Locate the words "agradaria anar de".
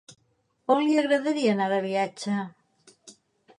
1.01-1.79